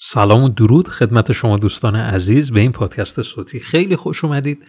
[0.00, 3.60] سلام و درود خدمت شما دوستان عزیز به این پادکست صوتی.
[3.60, 4.64] خیلی خوش اومدید.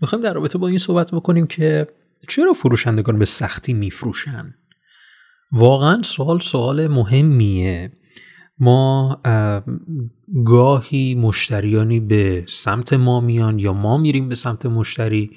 [0.00, 1.86] می‌خوایم در رابطه با این صحبت بکنیم که
[2.28, 4.54] چرا فروشندگان به سختی میفروشن؟
[5.52, 7.92] واقعا سوال سوال مهمیه.
[8.58, 9.20] ما
[10.44, 15.30] گاهی مشتریانی به سمت ما میان یا ما میریم به سمت مشتری.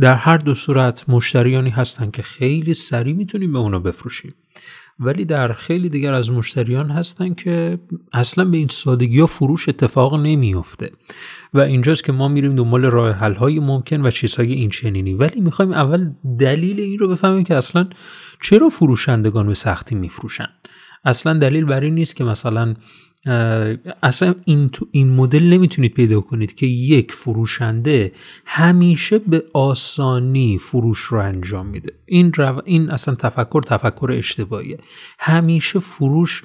[0.00, 4.34] در هر دو صورت مشتریانی هستن که خیلی سریع می‌تونیم به اونا بفروشیم.
[5.00, 7.78] ولی در خیلی دیگر از مشتریان هستن که
[8.12, 10.90] اصلا به این سادگی ها فروش اتفاق نمیافته.
[11.54, 15.14] و اینجاست که ما میریم دنبال راه حل های ممکن و چیزهای این چنینی.
[15.14, 17.88] ولی می‌خوایم اول دلیل این رو بفهمیم که اصلا
[18.42, 20.48] چرا فروشندگان به سختی میفروشن.
[21.04, 22.74] اصلا دلیل بر این نیست که مثلا
[24.02, 28.12] اصلا این, این مدل نمی‌تونید پیدا کنید که یک فروشنده
[28.46, 31.92] همیشه به آسانی فروش رو انجام میده.
[32.06, 32.32] این,
[32.64, 34.78] این اصلا تفکر تفکر اشتباهیه.
[35.18, 36.42] همیشه فروش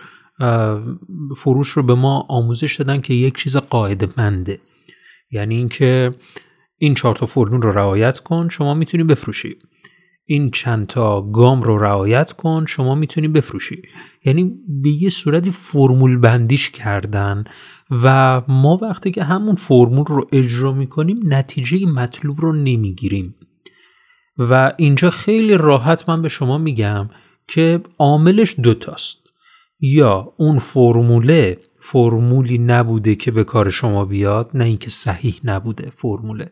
[1.37, 4.59] فروش رو به ما آموزش دادن که یک چیز قاعده منده
[5.31, 6.15] یعنی اینکه
[6.77, 9.55] این چهار تا فرمول رو رعایت کن شما می‌تونی بفروشی.
[10.25, 13.81] این چند تا گام رو رعایت کن شما می‌تونی بفروشی.
[14.25, 14.43] یعنی
[14.83, 17.43] به یه صورتی فرمول بندیش کردن
[17.91, 23.35] و ما وقتی که همون فرمول رو اجرا می‌کنیم نتیجه مطلوب رو نمی‌گیریم.
[24.37, 27.09] و اینجا خیلی راحت من به شما میگم
[27.47, 29.17] که عاملش دوتاست.
[29.79, 36.51] یا اون فرموله فرمولی نبوده که به کار شما بیاد نه اینکه صحیح نبوده فرموله.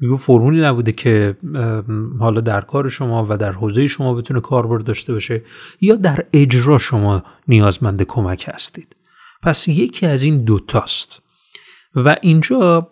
[0.00, 1.36] یه فرمولی نبوده که
[2.18, 5.42] حالا در کار شما و در حوزه شما بتونه کاربرد داشته باشه
[5.80, 8.96] یا در اجرا شما نیازمند کمک هستید.
[9.42, 11.22] پس یکی از این دوتاست.
[11.94, 12.90] و اینجا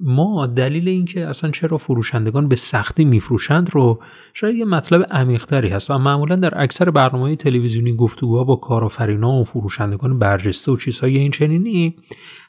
[0.00, 4.02] ما دلیل اینکه اصلا چرا فروشندگان به سختی میفروشند رو
[4.34, 9.44] شاید یه مطلب عمیقتری هست و معمولا در اکثر برنامه تلویزیونی گفتگوها با کارآفرینان و
[9.44, 11.96] فروشندگان برجسته و چیزهای این چنینی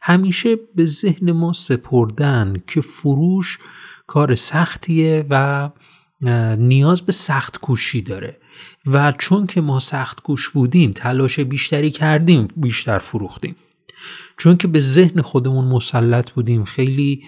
[0.01, 3.59] همیشه به ذهن ما سپردن که فروش
[4.07, 5.69] کار سختیه و
[6.57, 8.37] نیاز به سخت کوشی داره
[8.85, 13.55] و چون که ما سخت کوش بودیم تلاش بیشتری کردیم بیشتر فروختیم.
[14.37, 17.23] چون که به ذهن خودمون مسلط بودیم خیلی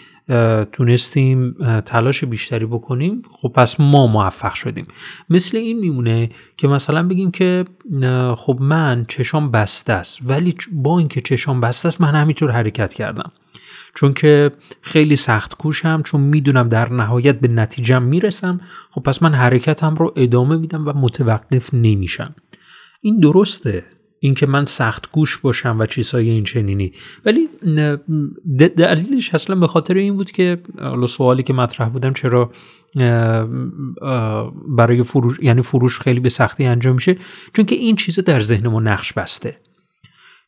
[0.71, 1.55] تونستیم
[1.85, 4.87] تلاش بیشتری بکنیم خب پس ما موفق شدیم.
[5.29, 7.65] مثل این میمونه که مثلا بگیم که
[8.35, 13.31] خب من چشام بسته است ولی با اینکه چشام بسته است من همینطور حرکت کردم.
[13.95, 14.51] چون که
[14.81, 18.61] خیلی سخت کوشم چون می‌دونم در نهایت به نتیجه می‌رسم
[18.91, 22.35] خب پس من حرکتم رو ادامه میدم و متوقف نمیشم.
[23.01, 23.85] این درسته.
[24.23, 26.93] اینکه من سخت گوش باشم و چیزهای این چنینی.
[27.25, 27.49] ولی
[28.77, 32.51] دلیلش اصلا به خاطر این بود که حالا سوالی که مطرح بودم چرا
[34.77, 37.17] برای فروش یعنی فروش خیلی به سختی انجام میشه؟
[37.53, 39.57] چون که این چیز در ذهن ما نقش بسته.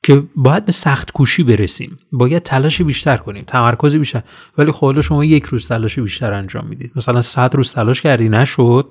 [0.04, 2.00] که باید به سخت کوشی برسیم.
[2.12, 3.44] باید تلاش بیشتر کنیم.
[3.48, 4.24] تمرکز بیشتر.
[4.58, 6.92] ولی خب شما یک روز تلاش بیشتر انجام می‌دید.
[6.96, 8.88] مثلا 100 روز تلاش کردی نشد.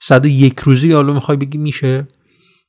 [0.00, 2.08] صد یک روزی حالا می‌خوای بگی میشه.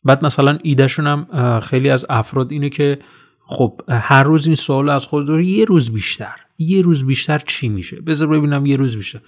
[0.05, 2.99] بعد مثلا ایدهشون هم خیلی از افراد اینه که
[3.47, 6.35] خب هر روز این سوال از خود داره یه روز بیشتر.
[6.57, 9.19] یه روز بیشتر چی میشه؟ بذار ببینم یه روز بیشتر.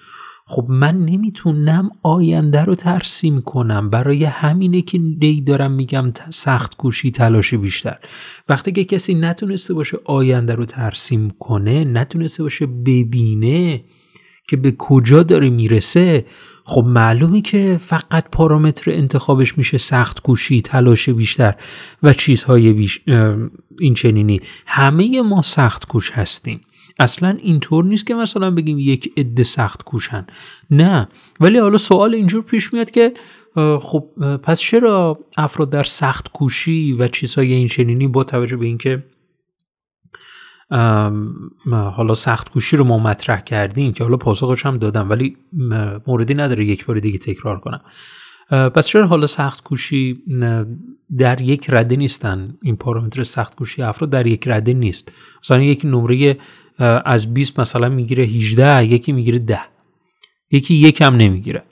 [0.46, 3.90] خب من نمی‌تونم آینده رو ترسیم کنم.
[3.90, 7.98] برای همینه که دی دارم میگم سخت کوشی تلاش بیشتر.
[8.50, 13.84] وقتی که کسی نتونسته باشه آینده رو ترسیم کنه نتونسته باشه ببینه
[14.48, 16.26] که به کجا داره می‌رسه
[16.70, 21.56] خب معلومی که فقط پارامتر انتخابش میشه سخت کوشی تلاش بیشتر
[22.04, 23.02] و چیزهای بیش...
[23.80, 24.42] این چنینی.
[24.66, 26.62] همه ما سخت کوش هستیم.
[27.00, 30.28] اصلا اینطور نیست که مثلا بگیم یک عده سخت کوشن.
[30.72, 31.08] نه.
[31.40, 33.14] ولی حالا سوال اینجور پیش میاد که
[33.82, 34.06] خب
[34.44, 39.04] پس چرا افراد در سخت کوشی و چیزهای این چنینی با توجه به اینکه
[41.72, 45.38] حالا سخت کوشی رو ما مطرح کردیم که حالا پاسخش هم دادم ولی
[46.08, 47.82] موردی نداره یک بار دیگه تکرار کنم.
[48.50, 50.24] پس چرا حالا سخت کوشی
[51.18, 55.12] در یک رده نیستن؟ این پارامتر سخت کوشی افراد در یک رده نیست.
[55.44, 56.38] مثلا یک نمره
[57.06, 59.60] از 20 مثلا می‌گیره 18 یکی می‌گیره 10
[60.52, 61.64] یکی یکم نمی‌گیره.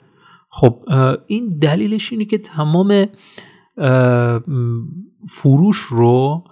[0.50, 0.84] خب
[1.26, 3.06] این دلیلش اینه که تمام
[5.28, 6.44] فروش رو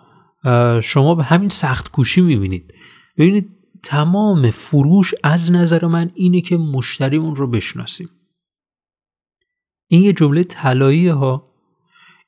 [0.83, 2.75] شما به همین سخت کوشی می‌بینید.
[3.19, 3.51] ببینید
[3.83, 8.09] تمام فروش از نظر من اینه که مشتریمون رو بشناسیم.
[9.89, 11.51] این یه جمله طلایی ها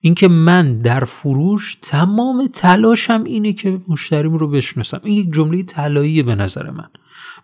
[0.00, 5.00] اینکه من در فروش تمام تلاشم اینه که مشتریم رو بشناسم.
[5.04, 6.88] این یک جمله طلاییه به نظر من.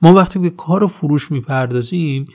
[0.03, 2.27] ما وقتی به کار فروش می‌پردازیم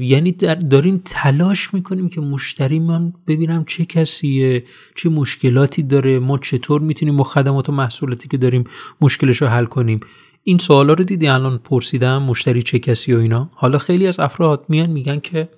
[0.00, 0.32] یعنی
[0.70, 4.64] داریم تلاش می‌کنیم که مشتری من ببینم چه کسیه
[4.94, 8.64] چه مشکلاتی داره ما چطور می‌تونیم با خدمات و محصولاتی که داریم
[9.00, 10.00] مشکلش رو حل کنیم.
[10.44, 13.50] این سوالا رو دیدی؟ الان پرسیدم مشتری چه کسی و اینا.
[13.54, 15.48] حالا خیلی از افراد میان میگن که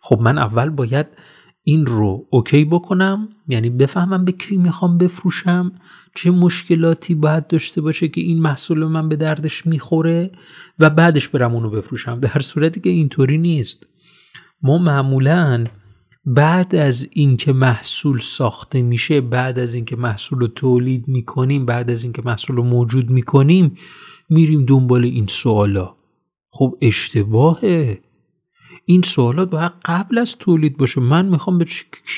[0.00, 1.06] خب من اول باید
[1.66, 5.72] این رو اوکی بکنم؟ یعنی بفهمم به کی می‌خوام بفروشم؟
[6.14, 10.30] چه مشکلاتی باید داشته باشه که این محصول من به دردش می‌خوره؟
[10.78, 13.86] و بعدش برم اونو بفروشم در صورتی که اینطوری نیست.
[14.62, 15.66] ما معمولا
[16.26, 22.04] بعد از اینکه محصول ساخته میشه بعد از اینکه محصول رو تولید می‌کنیم بعد از
[22.04, 23.74] اینکه محصول رو موجود می‌کنیم
[24.30, 25.96] میریم دنبال این سوالا.
[26.50, 28.00] خب اشتباهه.
[28.84, 31.00] این سوالات باید قبل از تولید باشه.
[31.00, 31.64] من می‌خوام به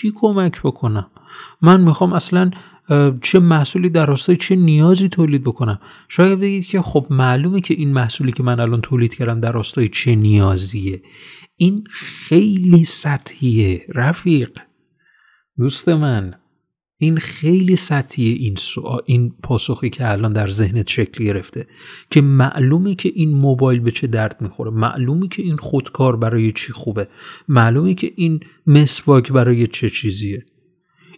[0.01, 1.11] کی کمک بکنم؟
[1.63, 2.51] من می‌خوام اصلا
[3.23, 7.93] چه محصولی در راستای چه نیازی تولید بکنم؟ شاید بگید که خب معلومه که این
[7.93, 11.03] محصولی که من الان تولید کردم در راستای چه نیازیه.
[11.57, 14.51] این خیلی سطحیه رفیق.
[15.59, 16.35] دوست من.
[16.99, 21.67] این خیلی سطحیه این سوال این پاسخی که الان در ذهنت شکل گرفته
[22.11, 26.73] که معلومه که این موبایل به چه درد می‌خوره معلومه که این خودکار برای چی
[26.73, 27.09] خوبه
[27.49, 30.45] معلومه که این مسواک برای چه چیزیه.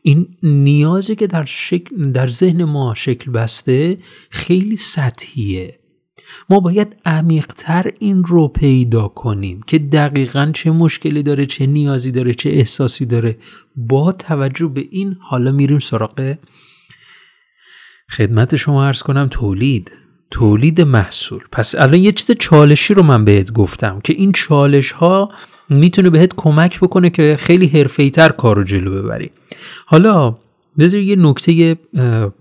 [0.03, 3.99] این نیازی که در, شکل در ذهن ما شکل بسته
[4.31, 5.79] خیلی سطحیه.
[6.51, 12.35] ما باید عمیقتر این رو پیدا کنیم که دقیقا چه مشکلی داره چه نیازی داره
[12.35, 13.37] چه احساسی داره.
[13.77, 16.35] با توجه به این حالا میریم سراغ
[18.11, 18.87] خدمت شما.
[18.87, 19.93] ارز کنم تولید
[20.31, 21.41] تولید محصول.
[21.53, 25.33] پس الان یه چیز چالشی رو من بهت گفتم که این چالش ها
[25.69, 29.31] می‌تونه بهت کمک بکنه که خیلی حرفه‌ای تر کار رو جلو ببری.
[29.87, 30.37] حالا
[30.79, 31.77] بذار یه نکته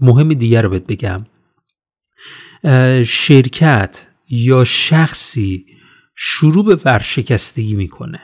[0.02, 1.26] مهم دیگر رو بهت بگم.
[3.06, 5.66] شرکت یا شخصی
[6.16, 8.22] شروع به ورشکستگی می‌کنه.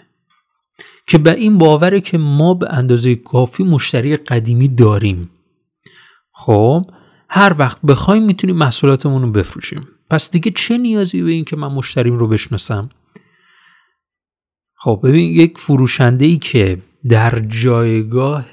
[1.07, 5.29] که به این باوره که ما به اندازه کافی مشتری قدیمی داریم.
[6.33, 6.85] خب
[7.29, 9.87] هر وقت بخوایم می‌تونیم محصولاتمون رو بفروشیم.
[10.09, 12.89] پس دیگه چه نیازی به این که من مشتریم رو بشناسم؟
[14.75, 18.45] خب ببین یک فروشنده ای که در جایگاه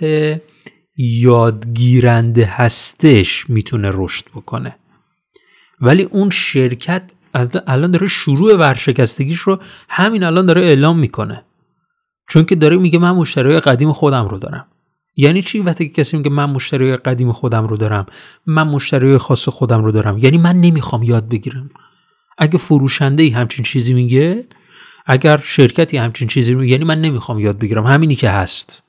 [0.96, 4.76] یادگیرنده هستش می‌تونه رشد بکنه.
[5.80, 7.02] ولی اون شرکت
[7.66, 11.44] الان داره شروع ورشکستگیش رو همین الان داره اعلام می‌کنه.
[12.28, 14.66] چون که داره میگه من مشتری قدیم خودم رو دارم.
[15.16, 18.06] یعنی چی؟ وقتی کسی میگه من مشتری قدیم خودم رو دارم
[18.46, 21.70] من مشتری خاص خودم رو دارم یعنی من نمی‌خوام یاد بگیرم.
[22.38, 24.44] اگه فروشنده ای همچین چیزی میگه
[25.06, 27.86] اگر شرکتی همچین چیزی میگه یعنی من نمی‌خوام یاد بگیرم.
[27.86, 28.82] همینی که هست.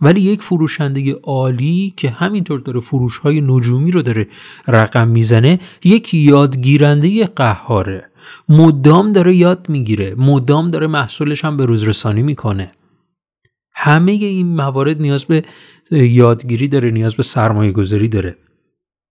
[0.00, 4.28] ولی یک فروشنده عالی که همینطور داره فروش های نجومی رو داره
[4.66, 8.10] رقم می‌زنه یک یادگیرنده قهاره.
[8.48, 12.72] مدام داره یاد می‌گیره مدام داره محصولش هم به روزرسانی می‌کنه.
[13.74, 15.42] همه این موارد نیاز به
[15.90, 18.36] یادگیری داره نیاز به سرمایه گذاری داره.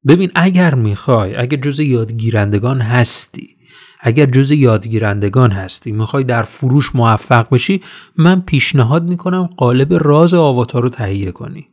[0.08, 3.57] ببین اگر می‌خوای اگر جز یادگیرندگان هستی
[4.00, 7.82] اگر جز یادگیرندگان هستی می‌خوای در فروش موفق بشی
[8.18, 11.68] من پیشنهاد می‌کنم قالب رایگان آواتار رو تهیه کنی.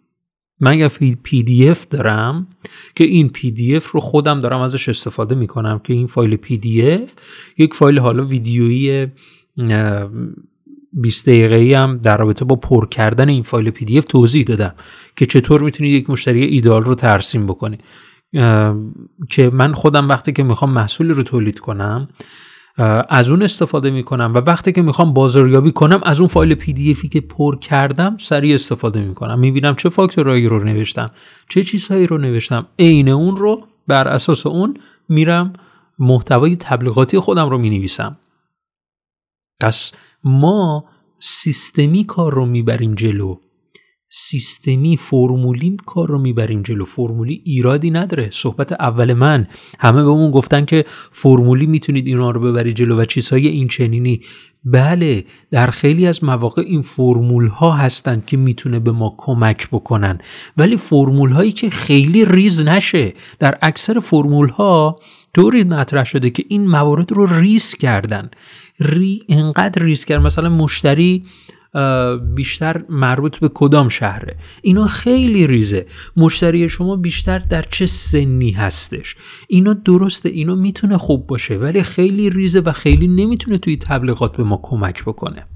[0.61, 0.89] من یه
[1.23, 2.47] PDF دارم
[2.95, 7.13] که این PDF رو خودم دارم ازش استفاده می‌کنم که این فایل PDF
[7.59, 9.07] یک فایل حالا ویدیویی
[10.93, 14.75] 20 دقیقه ای هم در رابطه با پر کردن این فایل PDF توضیح دادم
[15.17, 17.79] که چطور می‌تونید یک مشتری ایدال رو ترسیم بکنی.
[19.31, 22.09] که من خودم وقتی که می‌خوام محصولی رو تولید کنم
[23.09, 26.91] از اون استفاده می‌کنم و وقتی که می‌خوام بازاریابی کنم از اون فایل پی دی
[26.91, 29.39] افی که پر کردم سریع استفاده می‌کنم.
[29.39, 31.11] می‌بینم چه فاکتورهایی رو نوشتم
[31.49, 32.67] چه چیزهایی رو نوشتم.
[32.79, 34.77] عین اون رو بر اساس اون
[35.09, 35.53] میرم
[35.99, 38.17] محتوای تبلیغاتی خودم رو می‌نویسم.
[39.61, 39.93] پس
[40.25, 40.85] ما
[41.19, 43.37] سیستمی کار رو می‌بریم جلو.
[44.17, 46.85] سیستمی فرمولی کار رو می‌بریم جلو.
[46.85, 48.29] فرمولی ایرادی نداره.
[48.33, 49.47] صحبت اول من.
[49.79, 54.21] همه به اون گفتن که فرمولی می‌تونید اینا رو ببرید جلو و چیزهای این چنینی
[54.65, 60.19] بله در خیلی از مواقع این فرمول ها هستند که می‌تونه به ما کمک بکنن.
[60.57, 63.15] ولی فرمول هایی که خیلی ریز نشه.
[63.39, 65.01] در اکثر فرمول ها
[65.35, 68.31] طوری مطرح شده که این موارد رو ریز کردن.
[68.81, 71.25] ری انقدر ریز کرد مثلا مشتری
[72.35, 75.87] بیشتر مربوط به کدام شهره؟ اینا خیلی ریزه.
[76.17, 79.17] مشتری شما بیشتر در چه سنی هستش؟
[79.49, 84.45] اینا درسته اینا می‌تونه خوب باشه ولی خیلی ریزه و خیلی نمی‌تونه توی تبلیغات به
[84.45, 85.47] ما کمک بکنه.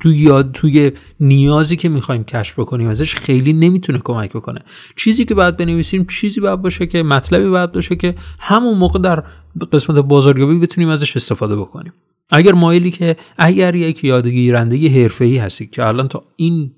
[0.00, 4.60] توی یاد توی نیازی که می‌خوایم کشف بکنیم ازش خیلی نمی‌تونه کمک بکنه.
[4.96, 9.24] چیزی که باید بنویسیم چیزی باید باشه که مطلبی باید باشه که همون موقع در
[9.72, 11.92] قسمت بازاریابی بتونیم ازش استفاده بکنیم.
[12.30, 16.70] اگر مایلی که اگر یک یادگیرنده حرفه‌ای هستی که الان تا این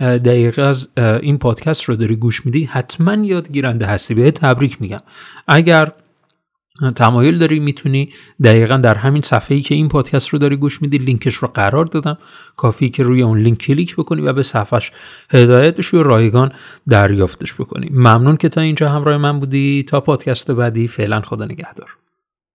[0.00, 4.14] دقیقه از این پادکست رو داری گوش میدی حتما یادگیرنده هستی.
[4.14, 5.00] به تبریک میگم.
[5.48, 5.92] اگر
[6.96, 8.12] تمایل داری می‌تونی
[8.44, 11.84] دقیقا در همین صفحه ای که این پادکست رو داری گوش میدی لینکش رو قرار
[11.84, 12.18] دادم.
[12.56, 14.92] کافی که روی اون لینک کلیک بکنی و به صفحش
[15.30, 16.52] هدایت شی و رایگان
[16.88, 17.88] دریافتش بکنی.
[17.90, 19.84] ممنون که تا اینجا همراه من بودی.
[19.88, 21.96] تا پادکست بعدی فعلا خدا نگهدار.